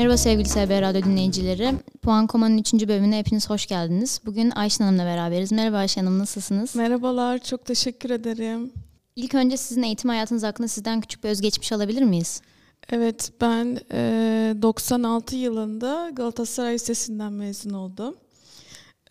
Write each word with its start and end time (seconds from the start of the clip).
Merhaba 0.00 0.16
sevgili 0.16 0.48
SB 0.48 0.82
Radyo 0.82 1.02
dinleyicileri. 1.02 1.72
Puan 2.02 2.26
Koma'nın 2.26 2.58
3. 2.58 2.72
bölümüne 2.72 3.18
hepiniz 3.18 3.50
hoş 3.50 3.66
geldiniz. 3.66 4.20
Bugün 4.26 4.50
Ayşen 4.50 4.84
Hanım'la 4.84 5.04
beraberiz. 5.04 5.52
Merhaba 5.52 5.76
Ayşen 5.76 6.04
Hanım, 6.04 6.18
nasılsınız? 6.18 6.76
Merhabalar, 6.76 7.38
çok 7.38 7.64
teşekkür 7.64 8.10
ederim. 8.10 8.72
İlk 9.16 9.34
önce 9.34 9.56
sizin 9.56 9.82
eğitim 9.82 10.10
hayatınız 10.10 10.42
hakkında 10.42 10.68
sizden 10.68 11.00
küçük 11.00 11.24
bir 11.24 11.28
özgeçmiş 11.28 11.72
alabilir 11.72 12.02
miyiz? 12.02 12.42
Evet, 12.90 13.32
ben 13.40 13.78
e, 13.92 14.54
96 14.62 15.36
yılında 15.36 16.10
Galatasaray 16.12 16.74
Lisesi'nden 16.74 17.32
mezun 17.32 17.70
oldum. 17.70 18.16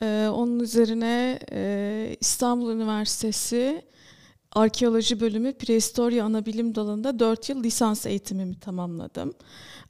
E, 0.02 0.28
onun 0.34 0.60
üzerine 0.60 1.40
e, 1.52 2.18
İstanbul 2.22 2.72
Üniversitesi 2.72 3.82
Arkeoloji 4.52 5.20
Bölümü 5.20 5.54
Prehistorya 5.54 6.26
Anabilim 6.26 6.76
Dalı'nda 6.76 7.20
4 7.20 7.50
yıl 7.50 7.64
lisans 7.64 8.06
eğitimimi 8.06 8.60
tamamladım. 8.60 9.34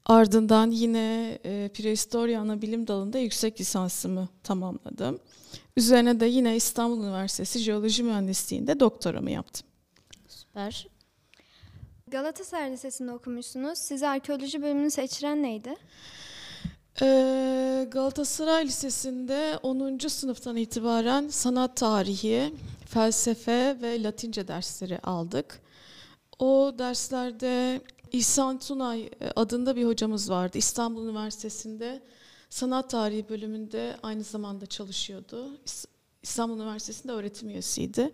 Ardından 0.05 0.71
yine 0.71 1.39
e, 1.45 1.69
Prehistorya 1.73 2.41
Anabilim 2.41 2.87
Dalı'nda 2.87 3.19
yüksek 3.19 3.61
lisansımı 3.61 4.27
tamamladım. 4.43 5.19
Üzerine 5.77 6.19
de 6.19 6.25
yine 6.25 6.55
İstanbul 6.55 7.03
Üniversitesi 7.03 7.59
Jeoloji 7.59 8.03
Mühendisliği'nde 8.03 8.79
doktoramı 8.79 9.31
yaptım. 9.31 9.67
Süper. 10.27 10.87
Galatasaray 12.07 12.71
Lisesi'nde 12.71 13.11
okumuşsunuz. 13.11 13.79
Sizi 13.79 14.07
arkeoloji 14.07 14.61
bölümünü 14.61 14.91
seçiren 14.91 15.43
neydi? 15.43 15.75
Ee, 17.01 17.87
Galatasaray 17.91 18.65
Lisesi'nde 18.65 19.59
10. 19.63 19.97
sınıftan 20.07 20.55
itibaren 20.55 21.27
sanat 21.27 21.77
tarihi, 21.77 22.53
felsefe 22.89 23.77
ve 23.81 24.03
Latince 24.03 24.47
dersleri 24.47 24.99
aldık. 24.99 25.61
O 26.39 26.73
derslerde 26.79 27.81
İhsan 28.11 28.59
Tunay 28.59 29.09
adında 29.35 29.75
bir 29.75 29.85
hocamız 29.85 30.29
vardı. 30.29 30.57
İstanbul 30.57 31.07
Üniversitesi'nde 31.07 32.01
sanat 32.49 32.89
tarihi 32.89 33.29
bölümünde 33.29 33.97
aynı 34.03 34.23
zamanda 34.23 34.65
çalışıyordu. 34.65 35.57
İstanbul 36.23 36.55
Üniversitesi'nde 36.55 37.11
öğretim 37.11 37.49
üyesiydi. 37.49 38.11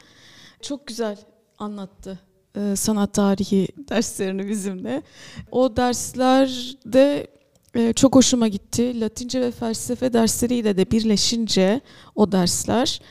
Çok 0.62 0.88
güzel 0.88 1.18
anlattı 1.58 2.20
e, 2.56 2.76
sanat 2.76 3.14
tarihi 3.14 3.68
derslerini 3.90 4.48
bizimle. 4.48 5.02
O 5.52 5.76
derslerde 5.76 7.28
e, 7.76 7.94
çok 7.94 8.16
hoşuma 8.16 8.48
gitti. 8.48 9.02
Latince 9.02 9.42
ve 9.42 9.52
felsefe 9.52 10.14
dersleriyle 10.14 10.78
de 10.78 10.92
birleşince 10.92 11.82
o 12.16 12.32
dersler 12.32 13.02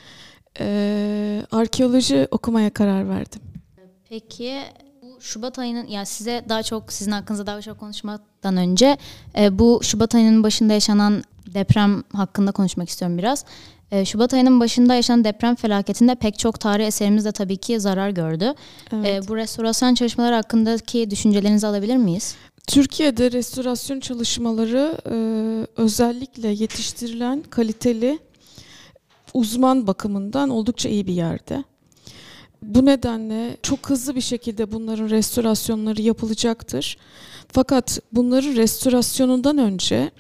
e, 0.61 1.47
arkeoloji 1.53 2.29
okumaya 2.31 2.71
karar 2.71 3.09
verdim. 3.09 3.41
Peki 4.09 4.61
bu 5.03 5.21
Şubat 5.21 5.59
ayının 5.59 5.87
ya 5.87 6.05
size 6.05 6.45
daha 6.49 6.63
çok 6.63 6.93
sizin 6.93 7.13
hakkınızda 7.13 7.47
daha 7.47 7.63
çok 7.63 7.81
konuşmadan 7.81 8.57
önce 8.57 8.97
e, 9.39 9.59
bu 9.59 9.81
Şubat 9.83 10.15
ayının 10.15 10.43
başında 10.43 10.73
yaşanan 10.73 11.23
deprem 11.55 12.03
hakkında 12.13 12.53
konuşmak 12.53 12.89
istiyorum 12.89 13.19
biraz. 13.19 13.45
E, 13.91 14.05
Şubat 14.05 14.35
ayının 14.35 14.61
başında 14.61 14.95
yaşanan 14.95 15.25
deprem 15.25 15.55
felaketinde 15.55 16.15
pek 16.15 16.39
çok 16.39 16.61
tarih 16.61 16.87
eserimiz 16.87 17.25
de 17.25 17.33
tabii 17.33 17.57
ki 17.57 17.81
zarar 17.81 18.11
gördü. 18.11 18.55
Evet. 18.93 19.25
E, 19.25 19.29
bu 19.29 19.37
restorasyon 19.37 19.95
çalışmaları 19.95 20.35
hakkındaki 20.35 21.11
düşüncelerinizi 21.11 21.67
alabilir 21.67 21.97
miyiz? 21.97 22.37
Türkiye'de 22.67 23.33
restorasyon 23.33 24.01
çalışmaları 24.01 24.99
e, 25.11 25.17
özellikle 25.77 26.49
yetiştirilen 26.49 27.43
kaliteli 27.51 28.19
uzman 29.35 29.87
bakımından 29.87 30.51
oldukça 30.51 30.89
iyi 30.89 31.07
bir 31.07 31.13
yerde. 31.13 31.65
Bu 32.63 32.87
nedenle 32.87 33.57
çok 33.63 33.91
hızlı 33.91 34.15
bir 34.15 34.21
şekilde 34.21 34.73
bunların 34.73 35.11
restorasyonları 35.11 36.03
yapılacaktır. 36.03 36.97
Fakat 37.49 37.99
bunların 38.13 38.57
restorasyonundan 38.57 39.59
önce 39.59 40.11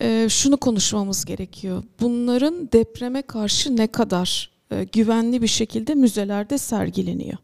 e, 0.00 0.26
şunu 0.28 0.56
konuşmamız 0.56 1.24
gerekiyor. 1.24 1.82
Bunların 2.00 2.72
depreme 2.72 3.22
karşı 3.22 3.76
ne 3.76 3.86
kadar 3.86 4.50
e, 4.70 4.84
güvenli 4.84 5.42
bir 5.42 5.46
şekilde 5.46 5.94
müzelerde 5.94 6.58
sergileniyor. 6.58 7.38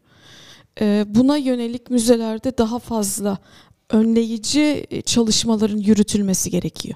E, 0.81 1.05
buna 1.07 1.37
yönelik 1.37 1.89
müzelerde 1.89 2.57
daha 2.57 2.79
fazla 2.79 3.37
önleyici 3.89 4.87
çalışmaların 5.05 5.77
yürütülmesi 5.77 6.49
gerekiyor. 6.49 6.95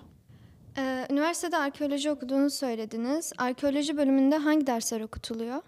Ee, 0.78 1.08
üniversitede 1.10 1.58
arkeoloji 1.58 2.12
okuduğunu 2.12 2.50
söylediniz. 2.50 3.32
Arkeoloji 3.38 3.98
bölümünde 3.98 4.38
hangi 4.38 4.68
dersler 4.68 5.02
okutuluyor? 5.02 5.62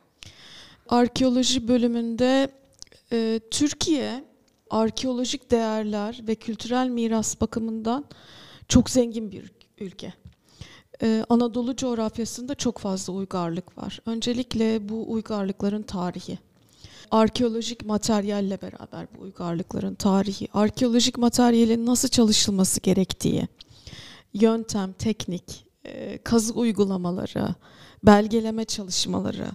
Arkeoloji 0.90 1.68
bölümünde 1.68 2.50
e, 3.12 3.40
Türkiye 3.52 4.24
arkeolojik 4.70 5.52
değerler 5.52 6.22
ve 6.28 6.36
kültürel 6.36 6.88
miras 6.88 7.42
bakımından 7.42 8.06
çok 8.68 8.90
zengin 8.90 9.32
bir 9.32 9.52
ülke. 9.80 10.14
Ee, 11.02 11.26
Anadolu 11.30 11.76
coğrafyasında 11.76 12.56
çok 12.56 12.78
fazla 12.78 13.14
uygarlık 13.14 13.78
var. 13.78 14.00
Öncelikle 14.06 14.90
bu 14.90 15.12
uygarlıkların 15.12 15.84
tarihi. 15.84 16.40
Arkeolojik 17.12 17.86
materyalle 17.86 18.62
beraber 18.62 19.08
bu 19.18 19.22
uygarlıkların 19.22 19.96
tarihi, 19.96 20.48
arkeolojik 20.54 21.18
materyalin 21.18 21.86
nasıl 21.86 22.08
çalışılması 22.08 22.82
gerektiği, 22.82 23.48
yöntem, 24.36 24.94
teknik, 24.94 25.66
e, 25.86 26.18
kazı 26.18 26.54
uygulamaları, 26.54 27.56
belgeleme 28.04 28.66
çalışmaları, 28.66 29.48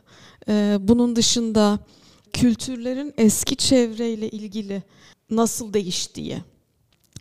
e, 0.48 0.76
bunun 0.80 1.16
dışında 1.16 1.78
kültürlerin 2.32 3.14
eski 3.16 3.56
çevreyle 3.56 4.30
ilgili 4.30 4.82
nasıl 5.30 5.72
değiştiği, 5.72 6.38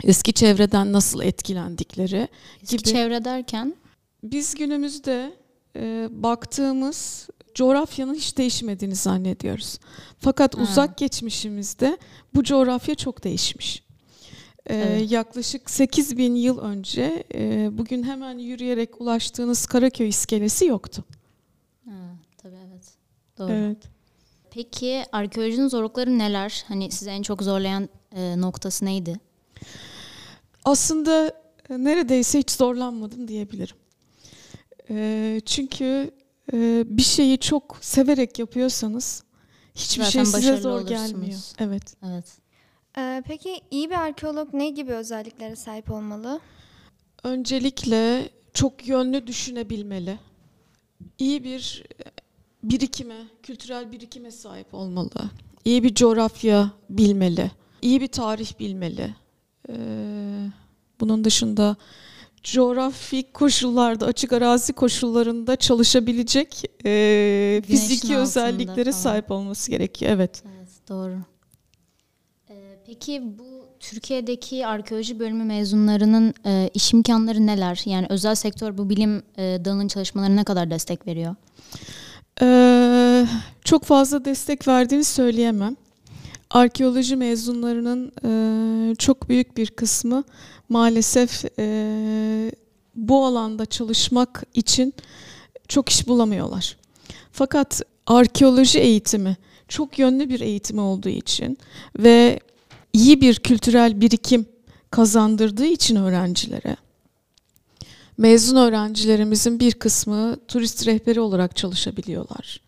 eski 0.03 0.33
çevreden 0.33 0.93
nasıl 0.93 1.21
etkilendikleri 1.21 2.27
eski 2.63 2.77
gibi. 2.77 2.89
çevre 2.89 3.25
derken? 3.25 3.75
Biz 4.23 4.55
günümüzde 4.55 5.33
e, 5.75 6.07
baktığımız 6.11 7.29
coğrafyanın 7.55 8.15
hiç 8.15 8.37
değişmediğini 8.37 8.95
zannediyoruz. 8.95 9.79
Fakat 10.19 10.57
ha. 10.57 10.61
uzak 10.61 10.97
geçmişimizde 10.97 11.97
bu 12.35 12.43
coğrafya 12.43 12.95
çok 12.95 13.23
değişmiş. 13.23 13.88
Ee, 14.65 14.75
evet. 14.75 15.11
Yaklaşık 15.11 15.69
8 15.69 16.17
bin 16.17 16.35
yıl 16.35 16.59
önce 16.59 17.23
e, 17.33 17.69
bugün 17.77 18.03
hemen 18.03 18.37
yürüyerek 18.37 19.01
ulaştığınız 19.01 19.65
Karaköy 19.65 20.09
iskelesi 20.09 20.65
yoktu. 20.65 21.03
Ha, 21.85 21.91
tabii 22.37 22.57
evet. 22.69 22.83
Doğru. 23.37 23.51
Evet. 23.51 23.77
Peki 24.51 25.03
arkeolojinin 25.11 25.67
zorlukları 25.67 26.17
neler? 26.17 26.63
Hani 26.67 26.91
sizi 26.91 27.09
en 27.09 27.21
çok 27.21 27.43
zorlayan 27.43 27.89
e, 28.11 28.41
noktası 28.41 28.85
neydi? 28.85 29.19
Aslında 30.65 31.27
e, 31.69 31.83
neredeyse 31.83 32.39
hiç 32.39 32.51
zorlanmadım 32.51 33.27
diyebilirim. 33.27 33.75
E, 34.89 35.41
çünkü 35.45 36.11
e, 36.53 36.83
bir 36.85 37.01
şeyi 37.03 37.37
çok 37.37 37.77
severek 37.81 38.39
yapıyorsanız 38.39 39.23
hiçbir 39.75 40.03
Zaten 40.03 40.23
şey 40.23 40.41
size 40.41 40.57
zor 40.57 40.69
olursunuz. 40.69 40.89
gelmiyor. 40.89 41.39
Evet. 41.59 41.93
Evet. 42.07 42.25
Ee, 42.97 43.23
peki 43.27 43.61
iyi 43.72 43.89
bir 43.89 43.95
arkeolog 43.95 44.53
ne 44.53 44.69
gibi 44.69 44.94
özelliklere 44.94 45.55
sahip 45.55 45.91
olmalı? 45.91 46.39
Öncelikle 47.23 48.29
çok 48.53 48.88
yönlü 48.88 49.27
düşünebilmeli. 49.27 50.19
İyi 51.19 51.44
bir 51.44 51.83
birikime, 52.63 53.17
kültürel 53.44 53.91
birikime 53.91 54.31
sahip 54.31 54.73
olmalı. 54.73 55.29
İyi 55.66 55.83
bir 55.83 55.95
coğrafya 55.95 56.72
bilmeli. 56.89 57.51
İyi 57.81 58.01
bir 58.01 58.07
tarih 58.07 58.59
bilmeli. 58.59 59.16
Ee, 59.69 59.75
bunun 61.00 61.23
dışında 61.23 61.75
coğrafik 62.44 63.33
koşullarda, 63.33 64.06
açık 64.06 64.33
arazi 64.33 64.73
koşullarında 64.73 65.56
çalışabilecek 65.56 66.63
e, 66.85 67.61
fiziki 67.67 68.17
özelliklere 68.17 68.91
falan. 68.91 69.03
sahip 69.03 69.31
olması 69.31 69.71
gerekiyor. 69.71 70.11
Evet. 70.11 70.44
Evet, 70.57 70.69
doğru. 70.89 71.18
Peki 72.89 73.24
bu 73.39 73.65
Türkiye'deki 73.80 74.68
arkeoloji 74.68 75.19
bölümü 75.19 75.44
mezunlarının 75.44 76.33
e, 76.45 76.69
iş 76.74 76.94
imkanları 76.94 77.47
neler? 77.47 77.81
Yani 77.86 78.06
özel 78.09 78.36
sektör 78.36 78.77
bu 78.77 78.89
bilim 78.89 79.24
e, 79.38 79.41
dalının 79.65 79.88
çalışmalarına 79.88 80.36
ne 80.36 80.44
kadar 80.44 80.71
destek 80.71 81.07
veriyor? 81.07 81.36
Ee, 82.41 83.27
çok 83.63 83.83
fazla 83.83 84.25
destek 84.25 84.68
verdiğini 84.68 85.03
söyleyemem 85.03 85.75
arkeoloji 86.50 87.15
mezunlarının 87.15 88.12
e, 88.25 88.95
çok 88.95 89.30
büyük 89.30 89.57
bir 89.57 89.68
kısmı 89.68 90.24
maalesef 90.69 91.45
e, 91.59 92.51
bu 92.95 93.25
alanda 93.25 93.65
çalışmak 93.65 94.44
için 94.53 94.94
çok 95.68 95.89
iş 95.89 96.07
bulamıyorlar. 96.07 96.77
Fakat 97.31 97.81
arkeoloji 98.07 98.80
eğitimi 98.80 99.38
çok 99.68 100.00
yönlü 100.00 100.30
bir 100.30 100.39
eğitimi 100.39 100.81
olduğu 100.81 101.09
için 101.09 101.57
ve 102.00 102.39
iyi 102.94 103.21
bir 103.21 103.36
kültürel 103.36 104.01
birikim 104.01 104.45
kazandırdığı 104.91 105.65
için 105.65 105.95
öğrencilere 105.95 106.77
mezun 108.19 108.56
öğrencilerimizin 108.56 109.59
bir 109.59 109.74
kısmı 109.74 110.38
turist 110.47 110.88
rehberi 110.88 111.19
olarak 111.19 111.56
çalışabiliyorlar. 111.56 112.62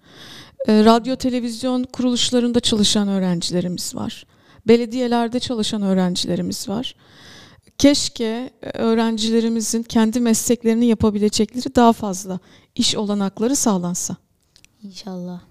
Ee, 0.67 0.85
radyo 0.85 1.15
televizyon 1.15 1.83
kuruluşlarında 1.83 2.59
çalışan 2.59 3.07
öğrencilerimiz 3.07 3.95
var. 3.95 4.25
Belediyelerde 4.67 5.39
çalışan 5.39 5.81
öğrencilerimiz 5.81 6.69
var. 6.69 6.95
keşke 7.77 8.49
e, 8.63 8.69
öğrencilerimizin 8.69 9.83
kendi 9.83 10.19
mesleklerini 10.19 10.85
yapabilecekleri 10.85 11.75
daha 11.75 11.93
fazla 11.93 12.39
iş 12.75 12.95
olanakları 12.95 13.55
sağlansa. 13.55 14.15
İnşallah. 14.83 15.50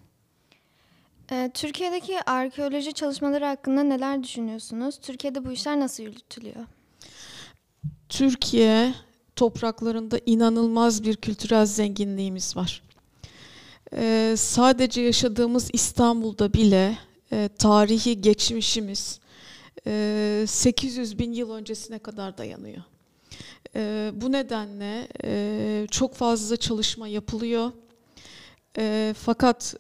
Ee, 1.33 1.51
Türkiye'deki 1.55 2.23
arkeoloji 2.23 2.93
çalışmaları 2.93 3.45
hakkında 3.45 3.83
neler 3.83 4.23
düşünüyorsunuz? 4.23 4.99
Türkiye'de 5.03 5.45
bu 5.45 5.53
işler 5.53 5.81
nasıl 5.81 6.03
yürütülüyor? 6.03 6.67
Türkiye 8.09 8.95
topraklarında 9.37 10.19
inanılmaz 10.27 11.05
bir 11.05 11.17
kültürel 11.17 11.67
zenginliğimiz 11.67 12.57
var. 12.57 12.83
Ee, 13.93 14.35
sadece 14.37 15.01
yaşadığımız 15.01 15.71
İstanbul'da 15.73 16.53
bile 16.53 16.99
e, 17.33 17.49
tarihi 17.59 18.21
geçmişimiz 18.21 19.21
e, 19.87 20.45
800 20.49 21.19
bin 21.19 21.33
yıl 21.33 21.51
öncesine 21.53 21.99
kadar 21.99 22.39
dayanıyor. 22.39 22.83
E, 23.77 24.11
bu 24.15 24.33
nedenle 24.33 25.09
e, 25.25 25.87
çok 25.91 26.15
fazla 26.15 26.57
çalışma 26.57 27.09
yapılıyor. 27.09 27.73
E, 28.79 29.15
fakat 29.19 29.77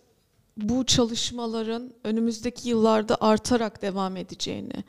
bu 0.56 0.85
çalışmaların 0.85 1.91
önümüzdeki 2.05 2.69
yıllarda 2.69 3.17
artarak 3.20 3.82
devam 3.82 4.17
edeceğini, 4.17 4.85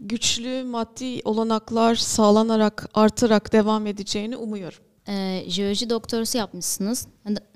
güçlü 0.00 0.64
maddi 0.64 1.20
olanaklar 1.24 1.94
sağlanarak, 1.94 2.88
artarak 2.94 3.52
devam 3.52 3.86
edeceğini 3.86 4.36
umuyorum. 4.36 4.78
Ee, 5.08 5.44
jeoloji 5.48 5.90
doktorası 5.90 6.38
yapmışsınız. 6.38 7.06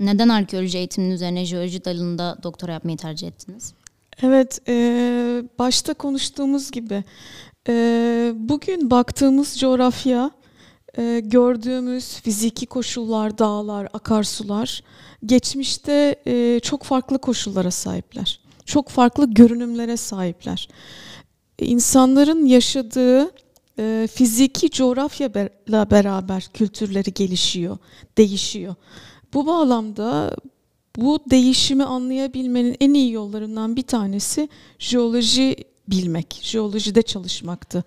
Neden 0.01 0.29
arkeoloji 0.29 0.79
eğitiminin 0.79 1.11
üzerine 1.11 1.45
jeoloji 1.45 1.85
dalında 1.85 2.39
doktora 2.43 2.73
yapmayı 2.73 2.97
tercih 2.97 3.29
ettiniz? 3.29 3.75
Evet, 4.23 4.59
e, 4.69 5.43
başta 5.59 5.95
konuştuğumuz 5.95 6.71
gibi 6.71 7.05
e, 7.69 8.33
bugün 8.35 8.91
baktığımız 8.91 9.59
coğrafya, 9.59 10.31
e, 10.99 11.21
gördüğümüz 11.25 12.15
fiziki 12.15 12.67
koşullar, 12.67 13.39
dağlar, 13.39 13.89
akarsular 13.93 14.83
geçmişte 15.27 16.17
e, 16.27 16.61
çok 16.63 16.83
farklı 16.83 17.19
koşullara 17.19 17.71
sahipler. 17.71 18.41
Çok 18.65 18.89
farklı 18.89 19.35
görünümlere 19.35 19.97
sahipler. 19.97 20.69
İnsanların 21.59 22.47
yaşadığı 22.47 23.31
e, 23.79 24.09
fiziki 24.13 24.71
coğrafyayla 24.71 25.91
beraber 25.91 26.49
kültürleri 26.55 27.15
gelişiyor, 27.15 27.79
değişiyor. 28.19 28.75
Bu 29.35 29.47
bağlamda 29.47 30.37
bu 30.97 31.19
değişimi 31.31 31.85
anlayabilmenin 31.85 32.77
en 32.81 32.95
iyi 32.95 33.13
yollarından 33.13 33.77
bir 33.77 33.83
tanesi 33.83 34.49
jeoloji 34.79 35.57
bilmek, 35.89 36.39
jeolojide 36.43 37.03
çalışmaktı. 37.03 37.85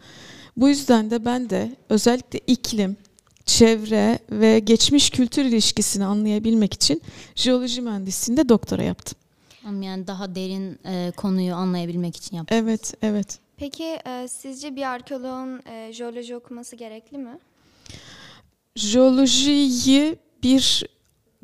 Bu 0.57 0.69
yüzden 0.69 1.11
de 1.11 1.25
ben 1.25 1.49
de 1.49 1.75
özellikle 1.89 2.39
iklim, 2.47 2.97
çevre 3.45 4.19
ve 4.31 4.59
geçmiş 4.59 5.09
kültür 5.09 5.45
ilişkisini 5.45 6.05
anlayabilmek 6.05 6.73
için 6.73 7.01
jeoloji 7.35 7.81
mühendisliğinde 7.81 8.49
doktora 8.49 8.83
yaptım. 8.83 9.17
Yani 9.81 10.07
daha 10.07 10.35
derin 10.35 10.79
e, 10.85 11.11
konuyu 11.17 11.55
anlayabilmek 11.55 12.15
için 12.15 12.37
yaptım. 12.37 12.57
Evet, 12.57 12.93
evet. 13.01 13.39
Peki 13.57 13.83
e, 13.83 14.27
sizce 14.27 14.75
bir 14.75 14.83
arkeoloğun 14.83 15.61
e, 15.65 15.93
jeoloji 15.93 16.35
okuması 16.35 16.75
gerekli 16.75 17.17
mi? 17.17 17.37
Jeolojiyi 18.75 20.15
bir 20.43 20.83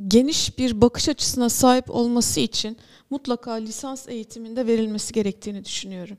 geniş 0.08 0.58
bir 0.58 0.82
bakış 0.82 1.10
açısına 1.10 1.50
sahip 1.50 1.90
olması 1.90 2.40
için 2.40 2.78
mutlaka 3.10 3.52
lisans 3.52 4.08
eğitiminde 4.08 4.68
verilmesi 4.68 5.14
gerektiğini 5.14 5.66
düşünüyorum. 5.66 6.18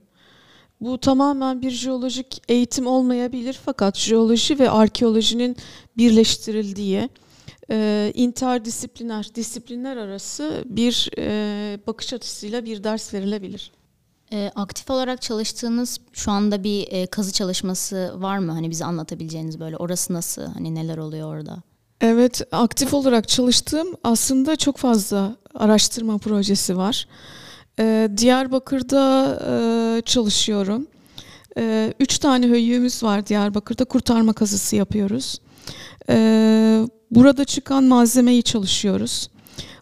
Bu 0.80 0.98
tamamen 0.98 1.62
bir 1.62 1.70
jeolojik 1.70 2.42
eğitim 2.48 2.86
olmayabilir 2.86 3.60
fakat 3.64 3.98
jeoloji 3.98 4.58
ve 4.58 4.70
arkeolojinin 4.70 5.56
birleştirildiği 5.96 7.08
e, 7.70 8.12
interdisipliner, 8.14 9.34
disiplinler 9.34 9.96
arası 9.96 10.64
bir 10.66 11.10
e, 11.18 11.78
bakış 11.86 12.12
açısıyla 12.12 12.64
bir 12.64 12.84
ders 12.84 13.14
verilebilir. 13.14 13.72
E, 14.32 14.50
aktif 14.54 14.90
olarak 14.90 15.22
çalıştığınız 15.22 16.00
şu 16.12 16.30
anda 16.30 16.64
bir 16.64 16.88
e, 16.90 17.06
kazı 17.06 17.32
çalışması 17.32 18.14
var 18.16 18.38
mı? 18.38 18.52
Hani 18.52 18.70
bize 18.70 18.84
anlatabileceğiniz 18.84 19.60
böyle 19.60 19.76
orası 19.76 20.12
nasıl? 20.12 20.42
Hani 20.42 20.74
neler 20.74 20.98
oluyor 20.98 21.34
orada? 21.34 21.62
Evet, 22.00 22.42
aktif 22.52 22.94
olarak 22.94 23.28
çalıştığım 23.28 23.88
aslında 24.04 24.56
çok 24.56 24.76
fazla 24.76 25.36
araştırma 25.54 26.18
projesi 26.18 26.76
var. 26.76 27.06
Ee, 27.78 28.10
Diyarbakır'da 28.16 29.38
e, 29.48 30.02
çalışıyorum. 30.02 30.86
Ee, 31.58 31.94
üç 32.00 32.18
tane 32.18 32.48
höyüğümüz 32.48 33.02
var 33.02 33.26
Diyarbakır'da. 33.26 33.84
Kurtarma 33.84 34.32
kazısı 34.32 34.76
yapıyoruz. 34.76 35.38
Ee, 36.10 36.86
burada 37.10 37.44
çıkan 37.44 37.84
malzemeyi 37.84 38.42
çalışıyoruz. 38.42 39.30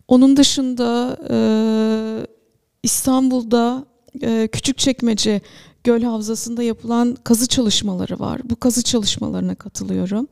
Onun 0.08 0.36
dışında 0.36 1.16
e, 1.30 1.36
İstanbul'da 2.82 3.84
e, 4.22 4.48
Küçükçekmece 4.52 5.40
Göl 5.84 6.02
Havzası'nda 6.02 6.62
yapılan 6.62 7.16
kazı 7.24 7.48
çalışmaları 7.48 8.18
var. 8.18 8.40
Bu 8.44 8.56
kazı 8.56 8.82
çalışmalarına 8.82 9.54
katılıyorum. 9.54 10.28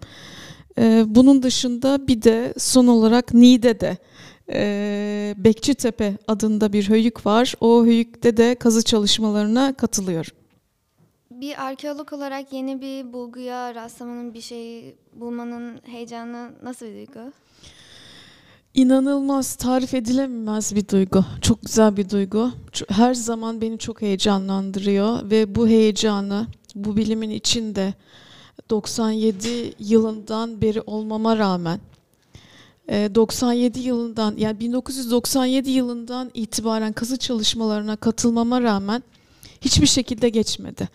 Bunun 1.06 1.42
dışında 1.42 2.08
bir 2.08 2.22
de 2.22 2.54
son 2.58 2.86
olarak 2.86 3.34
Niğde'de 3.34 3.96
e, 4.52 5.34
Bekçitepe 5.38 6.16
adında 6.28 6.72
bir 6.72 6.88
höyük 6.88 7.26
var. 7.26 7.54
O 7.60 7.84
höyükte 7.84 8.36
de 8.36 8.54
kazı 8.54 8.84
çalışmalarına 8.84 9.76
katılıyorum. 9.76 10.32
Bir 11.30 11.64
arkeolog 11.66 12.12
olarak 12.12 12.52
yeni 12.52 12.80
bir 12.80 13.12
bulguya 13.12 13.74
rastlamanın 13.74 14.34
bir 14.34 14.40
şey 14.40 14.94
bulmanın 15.12 15.80
heyecanı 15.84 16.50
nasıl 16.62 16.86
bir 16.86 16.94
duygu? 16.94 17.32
İnanılmaz, 18.74 19.54
tarif 19.54 19.94
edilemez 19.94 20.74
bir 20.74 20.88
duygu. 20.88 21.24
Çok 21.40 21.62
güzel 21.62 21.96
bir 21.96 22.10
duygu. 22.10 22.52
Her 22.88 23.14
zaman 23.14 23.60
beni 23.60 23.78
çok 23.78 24.02
heyecanlandırıyor 24.02 25.30
ve 25.30 25.54
bu 25.54 25.68
heyecanı 25.68 26.46
bu 26.74 26.96
bilimin 26.96 27.30
içinde 27.30 27.94
97 28.70 29.74
yılından 29.78 30.62
beri 30.62 30.80
olmama 30.80 31.38
rağmen 31.38 31.80
97 32.88 33.80
yılından 33.80 34.34
yani 34.36 34.60
1997 34.60 35.70
yılından 35.70 36.30
itibaren 36.34 36.92
kazı 36.92 37.16
çalışmalarına 37.16 37.96
katılmama 37.96 38.62
rağmen 38.62 39.02
hiçbir 39.60 39.86
şekilde 39.86 40.28
geçmedi 40.28 40.88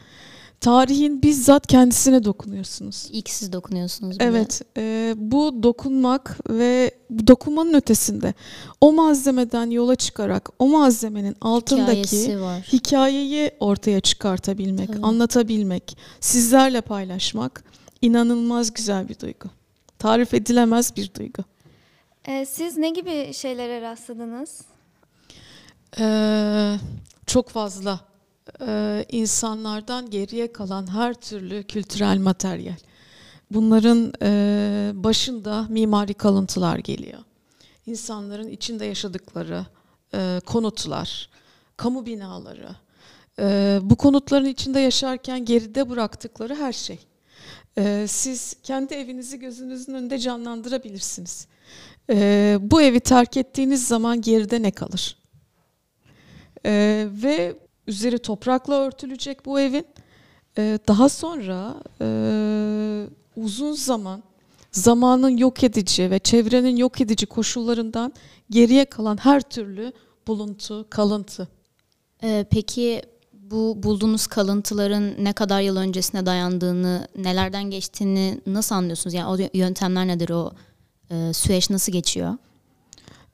tarihin 0.61 1.21
bizzat 1.21 1.67
kendisine 1.67 2.23
dokunuyorsunuz. 2.23 3.07
İlk 3.11 3.29
siz 3.29 3.53
dokunuyorsunuz. 3.53 4.19
Bile. 4.19 4.27
Evet. 4.27 4.61
E, 4.77 5.13
bu 5.17 5.63
dokunmak 5.63 6.37
ve 6.49 6.91
dokunmanın 7.27 7.73
ötesinde 7.73 8.33
o 8.81 8.93
malzemeden 8.93 9.69
yola 9.69 9.95
çıkarak 9.95 10.49
o 10.59 10.67
malzemenin 10.67 11.35
altındaki 11.41 12.37
hikayeyi 12.73 13.51
ortaya 13.59 13.99
çıkartabilmek, 13.99 14.87
Tabii. 14.87 15.01
anlatabilmek, 15.01 15.97
sizlerle 16.19 16.81
paylaşmak 16.81 17.63
inanılmaz 18.01 18.73
güzel 18.73 19.09
bir 19.09 19.19
duygu. 19.19 19.49
Tarif 19.99 20.33
edilemez 20.33 20.95
bir 20.95 21.11
duygu. 21.19 21.43
Ee, 22.27 22.45
siz 22.45 22.77
ne 22.77 22.89
gibi 22.89 23.33
şeylere 23.33 23.81
rastladınız? 23.81 24.61
Ee, 25.99 26.77
çok 27.25 27.49
fazla 27.49 27.99
e, 28.67 29.05
insanlardan 29.11 30.09
geriye 30.09 30.51
kalan 30.51 30.93
her 30.93 31.13
türlü 31.13 31.63
kültürel 31.63 32.17
materyal. 32.17 32.77
Bunların 33.51 34.13
e, 34.21 34.91
başında 34.93 35.65
mimari 35.69 36.13
kalıntılar 36.13 36.77
geliyor. 36.77 37.19
İnsanların 37.85 38.47
içinde 38.47 38.85
yaşadıkları 38.85 39.65
e, 40.13 40.41
konutlar, 40.45 41.29
kamu 41.77 42.05
binaları, 42.05 42.75
e, 43.39 43.79
bu 43.83 43.95
konutların 43.95 44.45
içinde 44.45 44.79
yaşarken 44.79 45.45
geride 45.45 45.89
bıraktıkları 45.89 46.55
her 46.55 46.73
şey. 46.73 46.99
E, 47.77 48.05
siz 48.07 48.55
kendi 48.63 48.93
evinizi 48.93 49.39
gözünüzün 49.39 49.93
önünde 49.93 50.19
canlandırabilirsiniz. 50.19 51.47
E, 52.09 52.57
bu 52.61 52.81
evi 52.81 52.99
terk 52.99 53.37
ettiğiniz 53.37 53.87
zaman 53.87 54.21
geride 54.21 54.61
ne 54.61 54.71
kalır? 54.71 55.17
E, 56.65 57.07
ve 57.11 57.55
üzeri 57.87 58.19
toprakla 58.19 58.73
örtülecek 58.73 59.45
bu 59.45 59.59
evin. 59.59 59.85
Ee, 60.57 60.79
daha 60.87 61.09
sonra 61.09 61.75
e, 62.01 62.07
uzun 63.35 63.73
zaman 63.73 64.23
zamanın 64.71 65.37
yok 65.37 65.63
edici 65.63 66.11
ve 66.11 66.19
çevrenin 66.19 66.75
yok 66.75 67.01
edici 67.01 67.25
koşullarından 67.25 68.13
geriye 68.49 68.85
kalan 68.85 69.17
her 69.17 69.41
türlü 69.41 69.93
buluntu, 70.27 70.85
kalıntı. 70.89 71.47
Ee, 72.23 72.45
peki 72.51 73.01
bu 73.33 73.83
bulduğunuz 73.83 74.27
kalıntıların 74.27 75.13
ne 75.19 75.33
kadar 75.33 75.61
yıl 75.61 75.77
öncesine 75.77 76.25
dayandığını, 76.25 77.07
nelerden 77.15 77.63
geçtiğini 77.63 78.41
nasıl 78.47 78.75
anlıyorsunuz? 78.75 79.13
Yani 79.13 79.27
o 79.27 79.57
yöntemler 79.57 80.07
nedir, 80.07 80.29
o 80.29 80.51
e, 81.11 81.33
süreç 81.33 81.69
nasıl 81.69 81.91
geçiyor? 81.91 82.37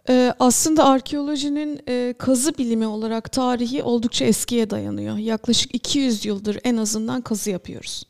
Ee, 0.09 0.33
aslında 0.39 0.85
arkeolojinin 0.85 1.81
e, 1.89 2.13
kazı 2.17 2.57
bilimi 2.57 2.87
olarak 2.87 3.31
tarihi 3.31 3.83
oldukça 3.83 4.25
eskiye 4.25 4.69
dayanıyor. 4.69 5.17
Yaklaşık 5.17 5.75
200 5.75 6.25
yıldır 6.25 6.59
en 6.63 6.77
azından 6.77 7.21
kazı 7.21 7.49
yapıyoruz. 7.49 8.03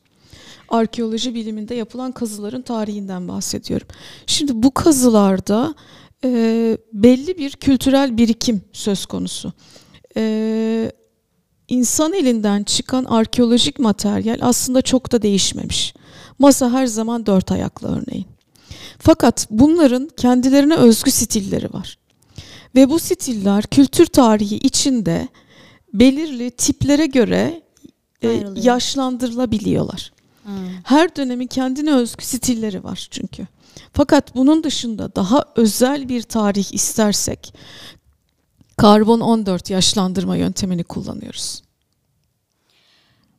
arkeoloji 0.69 1.35
biliminde 1.35 1.75
yapılan 1.75 2.11
kazıların 2.11 2.61
tarihinden 2.61 3.27
bahsediyorum. 3.27 3.87
Şimdi 4.25 4.63
bu 4.63 4.73
kazılarda 4.73 5.75
e, 6.23 6.77
belli 6.93 7.37
bir 7.37 7.51
kültürel 7.51 8.17
birikim 8.17 8.61
söz 8.73 9.05
konusu. 9.05 9.53
E, 10.17 10.91
insan 11.67 12.13
elinden 12.13 12.63
çıkan 12.63 13.03
arkeolojik 13.03 13.79
materyal 13.79 14.37
aslında 14.41 14.81
çok 14.81 15.11
da 15.11 15.21
değişmemiş. 15.21 15.93
Masa 16.39 16.71
her 16.71 16.85
zaman 16.85 17.25
dört 17.25 17.51
ayaklı 17.51 17.87
örneğin. 17.87 18.36
Fakat 18.99 19.47
bunların 19.49 20.09
kendilerine 20.17 20.75
özgü 20.75 21.11
stilleri 21.11 21.73
var. 21.73 21.97
Ve 22.75 22.89
bu 22.89 22.99
stiller 22.99 23.63
kültür 23.63 24.05
tarihi 24.05 24.55
içinde 24.55 25.27
belirli 25.93 26.51
tiplere 26.51 27.05
göre 27.05 27.61
e, 28.23 28.43
yaşlandırılabiliyorlar. 28.55 30.11
Her 30.83 31.15
dönemin 31.15 31.47
kendine 31.47 31.93
özgü 31.93 32.25
stilleri 32.25 32.83
var 32.83 33.07
çünkü. 33.11 33.47
Fakat 33.93 34.35
bunun 34.35 34.63
dışında 34.63 35.15
daha 35.15 35.45
özel 35.55 36.09
bir 36.09 36.21
tarih 36.21 36.73
istersek 36.73 37.53
karbon 38.77 39.19
14 39.19 39.69
yaşlandırma 39.69 40.35
yöntemini 40.35 40.83
kullanıyoruz. 40.83 41.63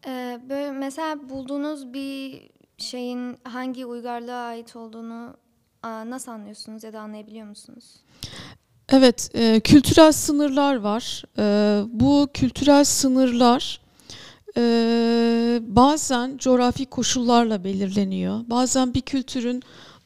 Ee, 0.07 0.41
böyle 0.49 0.73
mesela 0.73 1.29
bulduğunuz 1.29 1.93
bir 1.93 2.50
şeyin 2.79 3.37
hangi 3.45 3.87
uygarlığa 3.87 4.47
ait 4.47 4.77
olduğunu 4.77 5.37
nasıl 5.85 6.32
anlıyorsunuz 6.32 6.85
ya 6.85 6.92
da 6.92 7.00
anlayabiliyor 7.00 7.47
musunuz? 7.47 7.85
Evet, 8.88 9.30
e, 9.35 9.61
kültürel 9.61 10.12
sınırlar 10.12 10.76
var. 10.76 11.25
E, 11.38 11.82
bu 11.92 12.28
kültürel 12.35 12.85
sınırlar 12.85 13.80
e, 14.56 14.62
bazen 15.62 16.38
coğrafi 16.38 16.87
koşullarla 16.87 17.64
belirleniyor. 17.64 18.40
Bazen 18.47 18.94
bir 18.94 19.00
kültürün 19.00 19.62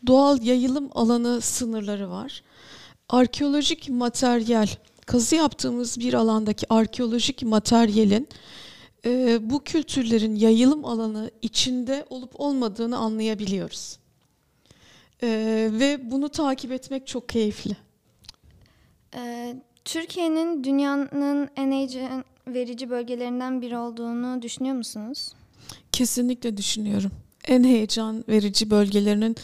doğal 0.07 0.43
yayılım 0.43 0.91
alanı 0.95 1.41
sınırları 1.41 2.11
var. 2.11 2.43
Arkeolojik 3.09 3.89
materyal, 3.89 4.69
kazı 5.07 5.37
yaptığımız 5.37 6.01
bir 6.01 6.15
alandaki 6.15 6.67
arkeolojik 6.73 7.43
materyalin 7.43 8.29
e, 9.05 9.39
bu 9.51 9.65
kültürlerin 9.65 10.37
yayılım 10.37 10.85
alanı 10.85 11.31
içinde 11.43 12.07
olup 12.11 12.41
olmadığını 12.41 12.97
anlayabiliyoruz. 12.97 14.02
E, 15.23 15.29
ve 15.73 16.11
bunu 16.11 16.29
takip 16.29 16.73
etmek 16.73 17.07
çok 17.07 17.29
keyifli. 17.29 17.77
Ee, 19.15 19.57
Türkiye'nin 19.85 20.65
dünyanın 20.65 21.49
en 21.57 21.73
heyecan 21.73 22.25
verici 22.47 22.91
bölgelerinden 22.91 23.63
biri 23.63 23.77
olduğunu 23.77 24.43
düşünüyor 24.43 24.75
musunuz? 24.75 25.33
Kesinlikle 25.93 26.57
düşünüyorum. 26.57 27.11
En 27.49 27.65
heyecan 27.65 28.25
verici 28.29 28.71
bölgelerinin 28.71 29.37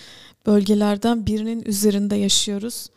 bölgelerden 0.46 1.26
birinin 1.26 1.62
üzerinde 1.62 2.16
yaşıyoruz. 2.16 2.90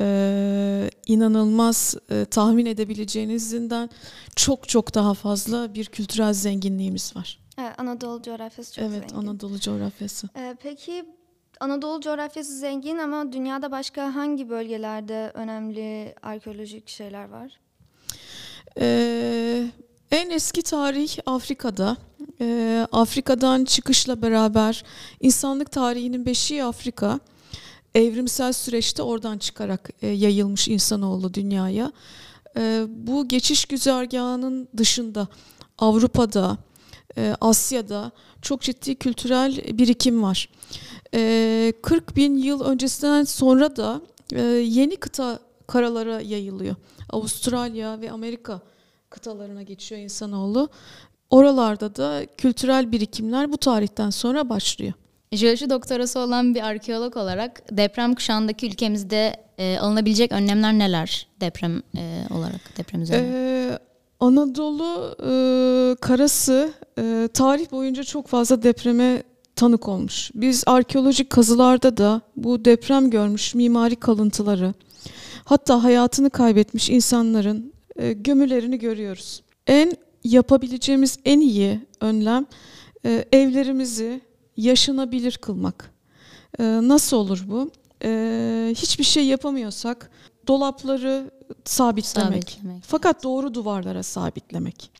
Ee, 0.00 0.90
inanılmaz 1.06 1.96
e, 2.10 2.24
tahmin 2.24 2.66
edebileceğinizden 2.66 3.90
çok 4.36 4.68
çok 4.68 4.94
daha 4.94 5.14
fazla 5.14 5.74
bir 5.74 5.84
kültürel 5.84 6.32
zenginliğimiz 6.32 7.16
var. 7.16 7.38
Evet, 7.58 7.74
Anadolu 7.78 8.22
coğrafyası 8.22 8.74
çok 8.74 8.84
evet, 8.84 9.10
zengin. 9.10 9.28
Anadolu 9.28 9.60
coğrafyası. 9.60 10.28
Ee, 10.36 10.56
peki 10.62 11.04
Anadolu 11.60 12.00
coğrafyası 12.00 12.58
zengin 12.58 12.98
ama 12.98 13.32
dünyada 13.32 13.70
başka 13.70 14.14
hangi 14.14 14.50
bölgelerde 14.50 15.30
önemli 15.34 16.14
arkeolojik 16.22 16.88
şeyler 16.88 17.28
var? 17.28 17.60
Ee, 18.80 19.66
en 20.10 20.30
eski 20.30 20.62
tarih 20.62 21.18
Afrika'da. 21.26 21.96
Ee, 22.40 22.86
Afrika'dan 22.92 23.64
çıkışla 23.64 24.22
beraber 24.22 24.84
insanlık 25.20 25.70
tarihinin 25.70 26.26
beşiği 26.26 26.64
Afrika. 26.64 27.20
Evrimsel 27.94 28.52
süreçte 28.52 29.02
oradan 29.02 29.38
çıkarak 29.38 29.90
e, 30.02 30.08
yayılmış 30.08 30.68
insanoğlu 30.68 31.34
dünyaya. 31.34 31.92
Ee, 32.56 32.84
bu 32.88 33.28
geçiş 33.28 33.64
güzergahının 33.64 34.68
dışında 34.76 35.28
Avrupa'da, 35.78 36.52
e, 36.52 36.69
Asya'da 37.40 38.10
çok 38.42 38.60
ciddi 38.60 38.94
kültürel 38.94 39.78
birikim 39.78 40.22
var. 40.22 40.48
Ee, 41.14 41.72
40 41.82 42.16
bin 42.16 42.36
yıl 42.36 42.64
öncesinden 42.64 43.24
sonra 43.24 43.76
da 43.76 44.00
e, 44.32 44.42
yeni 44.42 44.96
kıta 44.96 45.38
karalara 45.66 46.20
yayılıyor. 46.20 46.76
Avustralya 47.10 48.00
ve 48.00 48.10
Amerika 48.10 48.60
kıtalarına 49.10 49.62
geçiyor 49.62 50.00
insanoğlu. 50.00 50.68
Oralarda 51.30 51.96
da 51.96 52.26
kültürel 52.36 52.92
birikimler 52.92 53.52
bu 53.52 53.56
tarihten 53.56 54.10
sonra 54.10 54.48
başlıyor. 54.48 54.92
Jeoloji 55.32 55.70
doktorası 55.70 56.18
olan 56.18 56.54
bir 56.54 56.62
arkeolog 56.62 57.16
olarak 57.16 57.62
deprem 57.70 58.14
kuşağındaki 58.14 58.66
ülkemizde 58.66 59.36
e, 59.58 59.78
alınabilecek 59.78 60.32
önlemler 60.32 60.72
neler 60.72 61.26
deprem 61.40 61.82
e, 61.96 62.24
olarak 62.30 62.78
deprem 62.78 63.02
üzerine? 63.02 63.28
Ee, 63.32 63.78
Anadolu 64.20 65.16
e, 65.22 65.96
karası 66.00 66.72
e, 66.98 67.28
tarih 67.34 67.70
boyunca 67.70 68.02
çok 68.04 68.26
fazla 68.26 68.62
depreme 68.62 69.22
tanık 69.56 69.88
olmuş. 69.88 70.30
Biz 70.34 70.64
arkeolojik 70.66 71.30
kazılarda 71.30 71.96
da 71.96 72.20
bu 72.36 72.64
deprem 72.64 73.10
görmüş 73.10 73.54
mimari 73.54 73.96
kalıntıları, 73.96 74.74
hatta 75.44 75.84
hayatını 75.84 76.30
kaybetmiş 76.30 76.90
insanların 76.90 77.72
e, 77.96 78.12
gömülerini 78.12 78.78
görüyoruz. 78.78 79.42
En 79.66 79.92
yapabileceğimiz 80.24 81.18
en 81.24 81.40
iyi 81.40 81.80
önlem 82.00 82.46
e, 83.06 83.24
evlerimizi 83.32 84.20
yaşanabilir 84.56 85.32
kılmak. 85.32 85.94
E, 86.58 86.64
nasıl 86.64 87.16
olur 87.16 87.44
bu? 87.48 87.70
E, 88.04 88.72
hiçbir 88.76 89.04
şey 89.04 89.26
yapamıyorsak 89.26 90.10
dolapları 90.46 91.30
sabitlemek. 91.64 92.50
Sabitlemek. 92.50 92.82
Fakat 92.86 93.22
doğru 93.22 93.54
duvarlara 93.54 94.02
sabitlemek. 94.02 94.90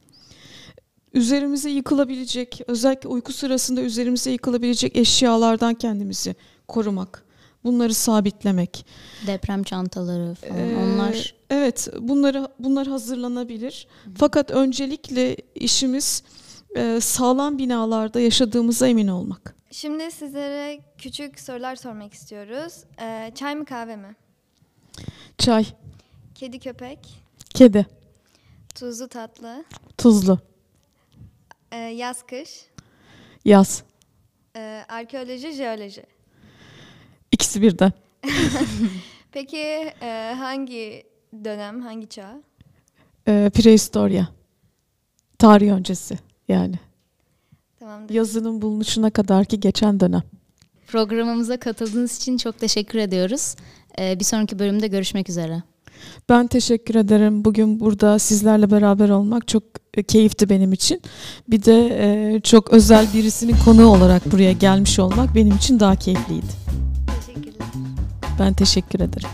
Üzerimize 1.14 1.70
yıkılabilecek, 1.70 2.60
özellikle 2.66 3.08
uyku 3.08 3.32
sırasında 3.32 3.80
üzerimize 3.80 4.30
yıkılabilecek 4.30 4.96
eşyalardan 4.96 5.74
kendimizi 5.74 6.34
korumak. 6.68 7.24
Bunları 7.64 7.94
sabitlemek. 7.94 8.86
Deprem 9.26 9.62
çantaları 9.62 10.34
falan 10.34 10.58
Ee, 10.58 10.76
onlar 10.76 11.34
Evet, 11.50 11.88
bunları 12.00 12.48
bunlar 12.58 12.86
hazırlanabilir. 12.86 13.86
Fakat 14.16 14.50
öncelikle 14.50 15.36
işimiz 15.54 16.22
e, 16.76 17.00
sağlam 17.00 17.58
binalarda 17.58 18.20
yaşadığımıza 18.20 18.88
emin 18.88 19.08
olmak. 19.08 19.56
Şimdi 19.70 20.10
sizlere 20.10 20.80
küçük 20.98 21.40
sorular 21.40 21.76
sormak 21.76 22.14
istiyoruz. 22.14 22.74
Ee, 23.02 23.32
çay 23.34 23.54
mı 23.54 23.64
kahve 23.64 23.96
mi? 23.96 24.16
Çay, 25.40 25.66
Kedi 26.34 26.58
köpek, 26.58 26.98
kedi, 27.54 27.86
tuzlu 28.74 29.08
tatlı, 29.08 29.64
tuzlu, 29.98 30.38
e, 31.72 31.76
yaz 31.76 32.26
kış, 32.26 32.66
yaz. 33.44 33.82
e, 34.56 34.84
arkeoloji, 34.88 35.52
jeoloji. 35.52 36.02
İkisi 37.32 37.62
birden. 37.62 37.92
Peki 39.32 39.58
e, 40.02 40.34
hangi 40.38 41.02
dönem, 41.44 41.80
hangi 41.80 42.08
çağ? 42.08 42.42
E, 43.28 43.50
prehistorya. 43.54 44.28
Tarih 45.38 45.72
öncesi 45.72 46.18
yani. 46.48 46.78
Tamamdır. 47.78 48.14
Yazının 48.14 48.62
bulunuşuna 48.62 49.10
kadar 49.10 49.44
ki 49.44 49.60
geçen 49.60 50.00
dönem. 50.00 50.22
programımıza 50.86 51.56
katıldığınız 51.60 52.16
için 52.16 52.36
çok 52.36 52.58
teşekkür 52.58 52.98
ediyoruz. 52.98 53.54
E, 53.98 54.20
bir 54.20 54.24
sonraki 54.24 54.58
bölümde 54.58 54.86
görüşmek 54.86 55.28
üzere. 55.28 55.62
Ben 56.28 56.46
teşekkür 56.46 56.94
ederim. 56.94 57.44
Bugün 57.44 57.80
burada 57.80 58.18
sizlerle 58.18 58.70
beraber 58.70 59.08
olmak 59.08 59.48
çok 59.48 59.62
e, 59.94 60.02
keyifti 60.02 60.48
benim 60.48 60.72
için. 60.72 61.02
Bir 61.48 61.64
de 61.64 61.98
e, 62.00 62.40
çok 62.40 62.72
özel 62.72 63.06
birisinin 63.14 63.56
konuğu 63.64 63.86
olarak 63.86 64.32
buraya 64.32 64.52
gelmiş 64.52 64.98
olmak 64.98 65.34
benim 65.34 65.56
için 65.56 65.80
daha 65.80 65.96
keyifliydi. 65.96 66.46
Teşekkürler. 67.26 67.66
Ben 68.38 68.52
teşekkür 68.54 69.00
ederim. 69.00 69.28